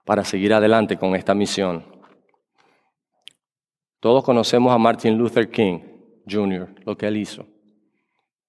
[0.06, 1.84] para seguir adelante con esta misión.
[4.00, 5.80] Todos conocemos a Martin Luther King
[6.30, 7.44] Jr., lo que él hizo.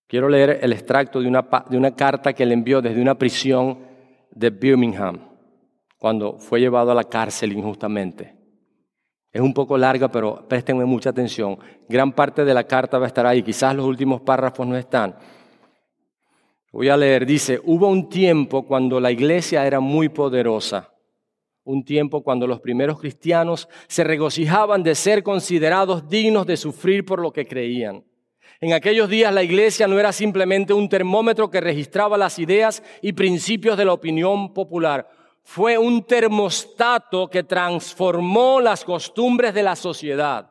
[0.07, 3.79] Quiero leer el extracto de una, de una carta que él envió desde una prisión
[4.29, 5.19] de Birmingham
[5.97, 8.35] cuando fue llevado a la cárcel injustamente.
[9.31, 11.57] Es un poco larga, pero préstenme mucha atención.
[11.89, 15.15] Gran parte de la carta va a estar ahí, quizás los últimos párrafos no están.
[16.71, 20.93] Voy a leer, dice, hubo un tiempo cuando la iglesia era muy poderosa,
[21.67, 27.19] un tiempo cuando los primeros cristianos se regocijaban de ser considerados dignos de sufrir por
[27.19, 28.05] lo que creían.
[28.61, 33.11] En aquellos días la iglesia no era simplemente un termómetro que registraba las ideas y
[33.11, 35.09] principios de la opinión popular
[35.43, 40.49] fue un termostato que transformó las costumbres de la sociedad.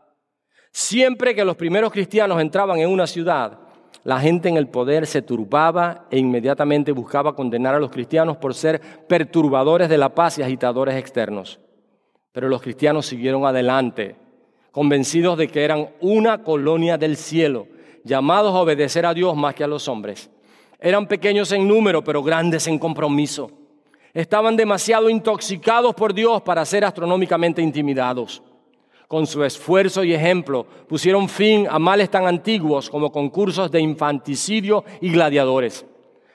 [0.71, 3.59] Siempre que los primeros cristianos entraban en una ciudad,
[4.07, 8.55] la gente en el poder se turbaba e inmediatamente buscaba condenar a los cristianos por
[8.55, 11.59] ser perturbadores de la paz y agitadores externos.
[12.31, 14.15] Pero los cristianos siguieron adelante,
[14.71, 17.67] convencidos de que eran una colonia del cielo,
[18.05, 20.31] llamados a obedecer a Dios más que a los hombres.
[20.79, 23.51] Eran pequeños en número, pero grandes en compromiso
[24.15, 28.41] estaban demasiado intoxicados por Dios para ser astronómicamente intimidados.
[29.09, 34.85] Con su esfuerzo y ejemplo pusieron fin a males tan antiguos como concursos de infanticidio
[35.01, 35.87] y gladiadores.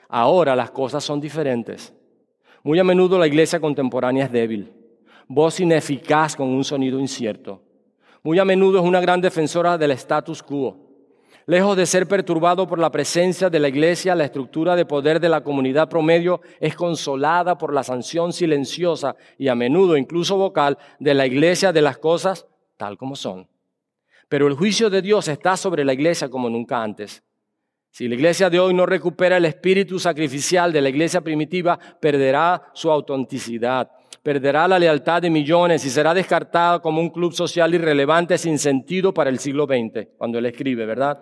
[0.08, 1.92] Ahora las cosas son diferentes.
[2.62, 4.72] Muy a menudo la iglesia contemporánea es débil,
[5.26, 7.60] voz ineficaz con un sonido incierto.
[8.22, 10.92] Muy a menudo es una gran defensora del status quo
[11.46, 15.28] Lejos de ser perturbado por la presencia de la iglesia, la estructura de poder de
[15.28, 21.14] la comunidad promedio es consolada por la sanción silenciosa y a menudo incluso vocal de
[21.14, 23.48] la iglesia de las cosas tal como son.
[24.28, 27.22] Pero el juicio de Dios está sobre la iglesia como nunca antes.
[27.90, 32.70] Si la iglesia de hoy no recupera el espíritu sacrificial de la iglesia primitiva, perderá
[32.72, 33.90] su autenticidad,
[34.22, 39.12] perderá la lealtad de millones y será descartada como un club social irrelevante sin sentido
[39.12, 41.20] para el siglo XX, cuando él escribe, ¿verdad?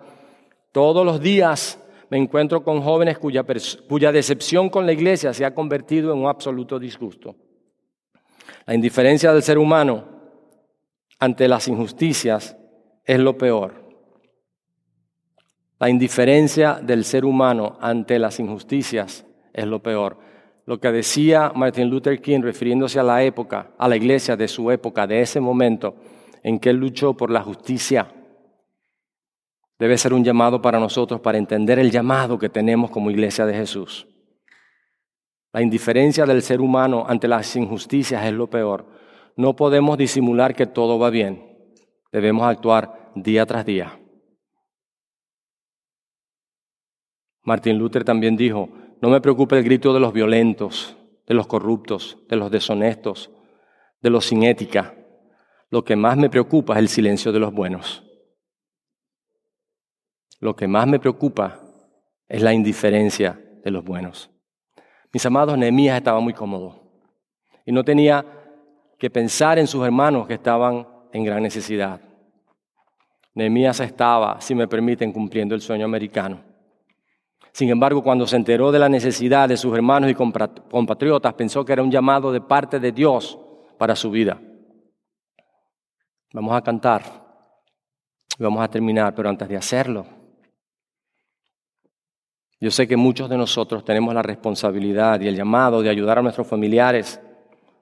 [0.71, 1.77] Todos los días
[2.09, 3.43] me encuentro con jóvenes cuya,
[3.89, 7.35] cuya decepción con la iglesia se ha convertido en un absoluto disgusto.
[8.65, 10.20] La indiferencia del ser humano
[11.21, 12.57] ante las injusticias
[13.05, 13.75] es lo peor.
[15.79, 20.17] La indiferencia del ser humano ante las injusticias es lo peor.
[20.65, 24.71] Lo que decía Martin Luther King refiriéndose a la época, a la iglesia de su
[24.71, 25.95] época, de ese momento
[26.41, 28.07] en que él luchó por la justicia
[29.77, 33.53] debe ser un llamado para nosotros para entender el llamado que tenemos como iglesia de
[33.53, 34.07] Jesús.
[35.53, 39.00] La indiferencia del ser humano ante las injusticias es lo peor.
[39.35, 41.57] No podemos disimular que todo va bien.
[42.11, 43.99] Debemos actuar día tras día.
[47.43, 48.69] Martin Luther también dijo,
[49.01, 53.31] no me preocupe el grito de los violentos, de los corruptos, de los deshonestos,
[54.01, 54.95] de los sin ética.
[55.69, 58.03] Lo que más me preocupa es el silencio de los buenos.
[60.39, 61.61] Lo que más me preocupa
[62.27, 64.29] es la indiferencia de los buenos.
[65.13, 67.03] Mis amados, Nehemías estaba muy cómodo
[67.65, 68.40] y no tenía
[69.01, 71.99] que pensar en sus hermanos que estaban en gran necesidad.
[73.33, 76.43] Nehemías estaba, si me permiten, cumpliendo el sueño americano.
[77.51, 81.73] Sin embargo, cuando se enteró de la necesidad de sus hermanos y compatriotas, pensó que
[81.73, 83.39] era un llamado de parte de Dios
[83.79, 84.39] para su vida.
[86.31, 87.01] Vamos a cantar
[88.37, 90.05] vamos a terminar, pero antes de hacerlo,
[92.59, 96.21] yo sé que muchos de nosotros tenemos la responsabilidad y el llamado de ayudar a
[96.21, 97.19] nuestros familiares,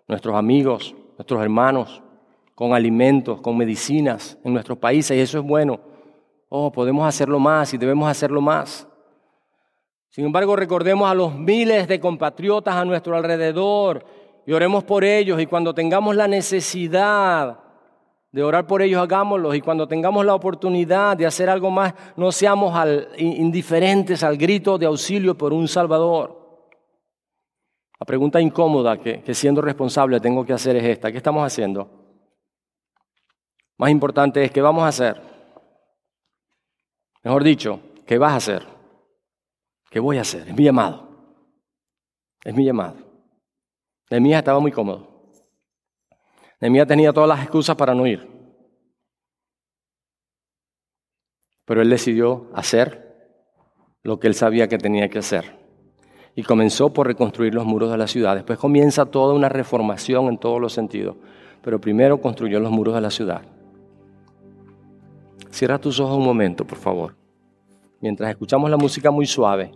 [0.07, 2.01] nuestros amigos, nuestros hermanos,
[2.55, 5.77] con alimentos, con medicinas en nuestros países, y eso es bueno.
[6.47, 8.87] Oh, podemos hacerlo más y debemos hacerlo más.
[10.07, 14.05] Sin embargo, recordemos a los miles de compatriotas a nuestro alrededor
[14.47, 17.59] y oremos por ellos y cuando tengamos la necesidad
[18.31, 22.31] de orar por ellos, hagámoslo y cuando tengamos la oportunidad de hacer algo más, no
[22.31, 22.73] seamos
[23.17, 26.38] indiferentes al grito de auxilio por un Salvador.
[27.99, 31.11] La pregunta incómoda que, siendo responsable tengo que hacer es esta.
[31.11, 31.89] ¿Qué estamos haciendo?
[33.77, 35.21] Más importante es, ¿qué vamos a hacer?
[37.23, 38.65] Mejor dicho, ¿qué vas a hacer?
[39.89, 40.47] ¿Qué voy a hacer?
[40.47, 41.09] Es mi llamado.
[42.43, 42.95] Es mi llamado.
[44.09, 45.31] Nehemías estaba muy cómodo.
[46.61, 48.27] Nehemías tenía todas las excusas para no ir.
[51.65, 53.07] Pero él decidió hacer
[54.03, 55.58] lo que él sabía que tenía que hacer.
[56.39, 58.35] Y comenzó por reconstruir los muros de la ciudad.
[58.35, 61.15] Después comienza toda una reformación en todos los sentidos.
[61.61, 63.41] Pero primero construyó los muros de la ciudad.
[65.49, 67.19] Cierra tus ojos un momento, por favor
[68.01, 69.71] mientras escuchamos la música muy suave.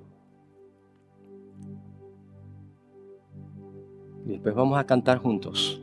[4.25, 5.81] Y después vamos a cantar juntos.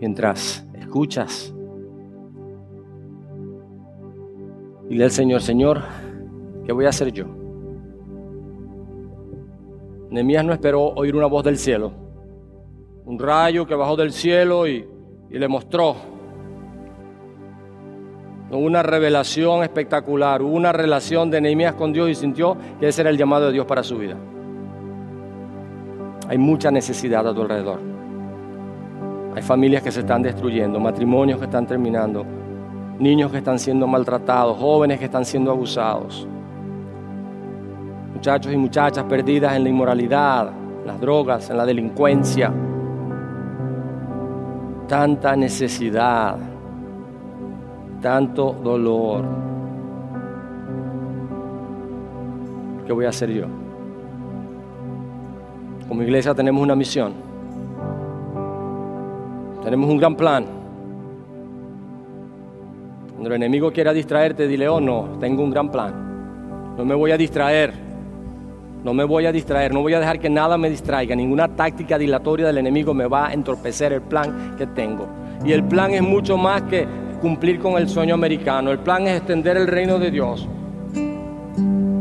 [0.00, 1.52] Mientras escuchas,
[4.88, 5.82] dile al Señor, Señor,
[6.68, 7.24] ¿qué voy a hacer yo?
[10.10, 11.92] Nehemías no esperó oír una voz del cielo,
[13.06, 14.86] un rayo que bajó del cielo y,
[15.30, 15.96] y le mostró
[18.50, 23.16] una revelación espectacular, una relación de Nehemías con Dios y sintió que ese era el
[23.16, 24.18] llamado de Dios para su vida.
[26.28, 27.80] Hay mucha necesidad a tu alrededor.
[29.34, 32.26] Hay familias que se están destruyendo, matrimonios que están terminando,
[32.98, 36.28] niños que están siendo maltratados, jóvenes que están siendo abusados,
[38.18, 40.48] muchachos y muchachas perdidas en la inmoralidad,
[40.80, 42.52] en las drogas, en la delincuencia.
[44.88, 46.36] Tanta necesidad
[48.00, 49.24] tanto dolor.
[52.86, 53.46] ¿Qué voy a hacer yo?
[55.86, 57.12] Como iglesia tenemos una misión.
[59.62, 60.44] Tenemos un gran plan.
[63.10, 66.74] Cuando el enemigo quiera distraerte, dile, oh no, tengo un gran plan.
[66.76, 67.87] No me voy a distraer.
[68.84, 69.72] No me voy a distraer.
[69.72, 71.14] No voy a dejar que nada me distraiga.
[71.14, 75.08] Ninguna táctica dilatoria del enemigo me va a entorpecer el plan que tengo.
[75.44, 76.86] Y el plan es mucho más que
[77.20, 78.70] cumplir con el sueño americano.
[78.70, 80.48] El plan es extender el reino de Dios.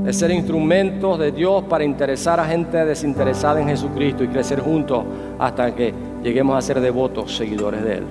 [0.06, 5.04] Es ser instrumentos de Dios para interesar a gente desinteresada en Jesucristo y crecer juntos
[5.38, 8.04] hasta que lleguemos a ser devotos seguidores de Él.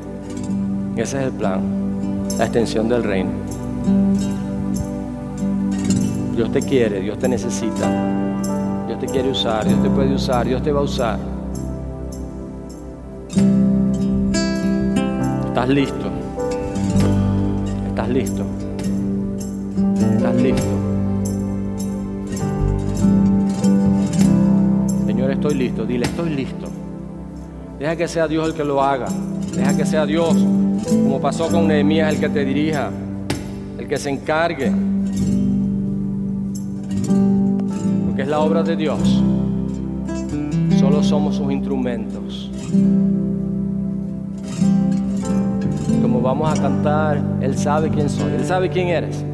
[0.97, 1.61] Ese es el plan,
[2.37, 3.31] la extensión del reino.
[6.35, 7.91] Dios te quiere, Dios te necesita,
[8.97, 11.19] Dios te quiere usar, Dios te puede usar, Dios te va a usar.
[15.49, 16.11] ¿Estás listo?
[17.89, 18.47] ¿Estás listo?
[20.17, 20.63] ¿Estás listo?
[25.05, 25.85] Señor, estoy listo.
[25.85, 26.67] Dile, estoy listo.
[27.79, 29.09] Deja que sea Dios el que lo haga.
[29.55, 30.35] Deja que sea Dios,
[30.89, 32.91] como pasó con Nehemías, el que te dirija,
[33.79, 34.73] el que se encargue.
[38.27, 39.23] Es la obra de Dios.
[40.81, 42.51] Solo somos sus instrumentos
[46.03, 49.25] como vamos a cantar, Él sabe quién soy, Él sabe quién eres.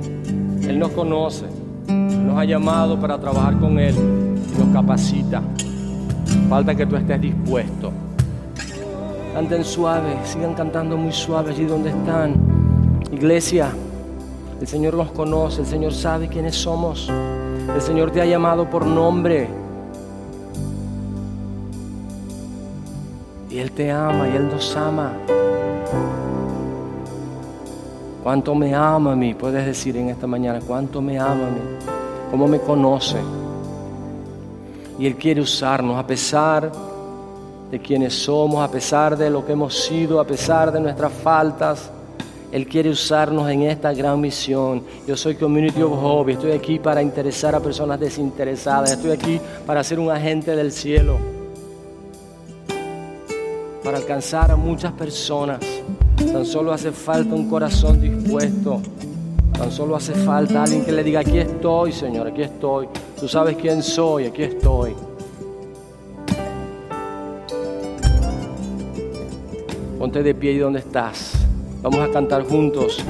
[0.67, 1.47] Él nos conoce,
[1.89, 5.43] nos ha llamado para trabajar con Él y nos capacita.
[6.49, 7.93] Falta que tú estés dispuesto.
[9.35, 12.35] Canten suave, sigan cantando muy suave allí donde están.
[13.13, 13.71] Iglesia,
[14.61, 17.11] el Señor nos conoce, el Señor sabe quiénes somos.
[17.75, 19.49] El Señor te ha llamado por nombre.
[23.51, 25.13] Y Él te ama y Él nos ama.
[28.23, 29.35] ¿Cuánto me ama a mí?
[29.35, 31.61] Puedes decir en esta mañana, ¿cuánto me ama a mí?
[32.31, 33.19] ¿Cómo me conoce?
[34.99, 36.71] Y Él quiere usarnos a pesar
[37.71, 41.91] de quienes somos, a pesar de lo que hemos sido, a pesar de nuestras faltas.
[42.53, 44.83] Él quiere usarnos en esta gran misión.
[45.07, 49.83] Yo soy Community of Hope, estoy aquí para interesar a personas desinteresadas, estoy aquí para
[49.83, 51.17] ser un agente del cielo,
[53.83, 55.61] para alcanzar a muchas personas.
[56.31, 58.83] Tan solo hace falta un corazón dispuesto.
[59.57, 62.87] Tan solo hace falta alguien que le diga, aquí estoy, Señor, aquí estoy.
[63.19, 64.95] Tú sabes quién soy, aquí estoy.
[69.99, 71.42] Ponte de pie y donde estás.
[71.83, 73.05] Vamos a cantar juntos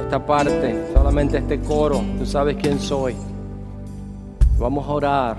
[0.00, 2.02] esta parte, solamente este coro.
[2.18, 3.14] Tú sabes quién soy.
[4.58, 5.36] Vamos a orar.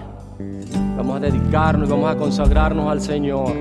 [0.98, 3.54] Vamos a dedicarnos vamos a consagrarnos al Señor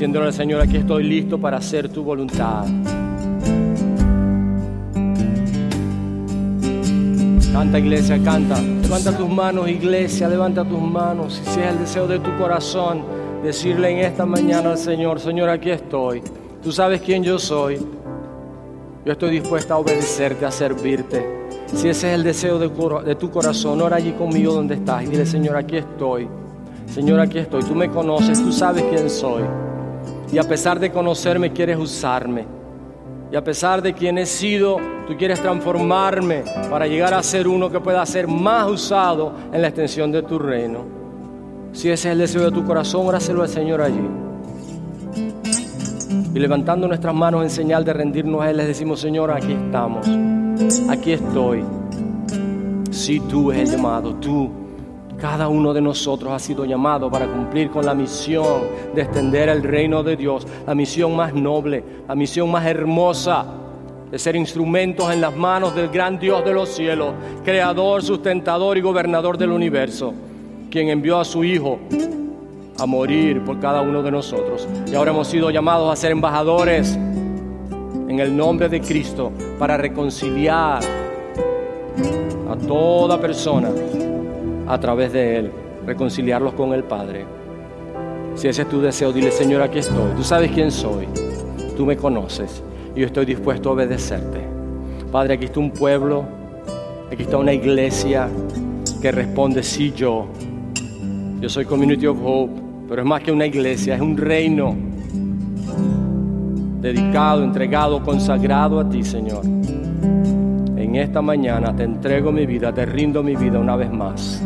[0.00, 2.64] diciéndole al Señor, aquí estoy listo para hacer tu voluntad.
[7.52, 8.62] Canta iglesia, canta.
[8.62, 11.42] Levanta tus manos iglesia, levanta tus manos.
[11.44, 13.02] Si es el deseo de tu corazón,
[13.42, 16.22] decirle en esta mañana al Señor, Señor, aquí estoy.
[16.62, 17.78] Tú sabes quién yo soy.
[19.04, 21.24] Yo estoy dispuesta a obedecerte, a servirte.
[21.74, 25.24] Si ese es el deseo de, tu corazón, ora allí conmigo donde estás y dile,
[25.24, 26.28] Señor, aquí estoy.
[26.86, 27.62] Señor, aquí estoy.
[27.62, 29.42] Tú me conoces, tú sabes quién soy.
[30.30, 32.44] Y a pesar de conocerme, quieres usarme.
[33.32, 37.70] Y a pesar de quién he sido, tú quieres transformarme para llegar a ser uno
[37.70, 40.84] que pueda ser más usado en la extensión de tu reino.
[41.72, 44.29] Si ese es el deseo de tu corazón, óraselo al Señor allí.
[46.32, 50.06] Y levantando nuestras manos en señal de rendirnos a Él, les decimos, Señor, aquí estamos.
[50.88, 51.64] Aquí estoy.
[52.90, 54.48] Si tú es el llamado, tú
[55.18, 58.62] cada uno de nosotros ha sido llamado para cumplir con la misión
[58.94, 63.44] de extender el reino de Dios, la misión más noble, la misión más hermosa
[64.10, 67.12] de ser instrumentos en las manos del gran Dios de los cielos,
[67.44, 70.14] creador, sustentador y gobernador del universo,
[70.70, 71.80] quien envió a su Hijo
[72.80, 74.66] a morir por cada uno de nosotros.
[74.90, 76.96] Y ahora hemos sido llamados a ser embajadores
[78.08, 80.82] en el nombre de Cristo para reconciliar
[82.50, 83.70] a toda persona
[84.66, 85.52] a través de Él,
[85.86, 87.26] reconciliarlos con el Padre.
[88.34, 90.12] Si ese es tu deseo, dile, Señor, aquí estoy.
[90.16, 91.06] Tú sabes quién soy.
[91.76, 92.62] Tú me conoces.
[92.96, 94.40] Y yo estoy dispuesto a obedecerte.
[95.12, 96.24] Padre, aquí está un pueblo,
[97.12, 98.28] aquí está una iglesia
[99.02, 100.26] que responde, sí, yo.
[101.40, 104.76] Yo soy Community of Hope, pero es más que una iglesia, es un reino
[106.82, 109.42] dedicado, entregado, consagrado a ti, Señor
[110.90, 114.42] en esta mañana te entrego mi vida, te rindo mi vida una vez más.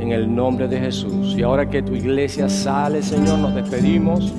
[0.00, 1.34] En el nombre de Jesús.
[1.36, 4.32] Y ahora que tu iglesia sale, Señor, nos despedimos.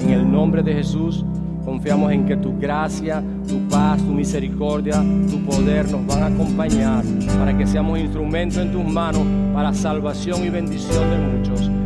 [0.00, 1.24] En el nombre de Jesús.
[1.64, 7.04] Confiamos en que tu gracia, tu paz, tu misericordia, tu poder nos van a acompañar
[7.38, 11.81] para que seamos instrumentos en tus manos para salvación y bendición de muchos.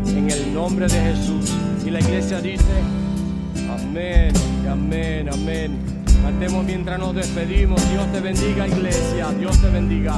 [0.56, 1.52] Nombre de Jesús.
[1.84, 2.64] Y la iglesia dice,
[3.70, 4.32] amén,
[4.66, 5.78] amén, amén.
[6.22, 7.78] Cantemos mientras nos despedimos.
[7.90, 9.32] Dios te bendiga, iglesia.
[9.38, 10.14] Dios te bendiga.